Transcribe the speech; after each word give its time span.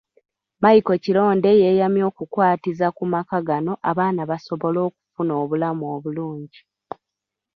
Micheal 0.61 0.97
Kironde 1.03 1.51
yeeyamye 1.61 2.03
okukwatiza 2.11 2.87
ku 2.97 3.03
maka 3.13 3.37
gano 3.47 3.73
abaana 3.89 4.21
basobole 4.31 4.79
okufuna 4.87 5.33
obulamu 5.41 5.83
obulungi. 5.95 6.59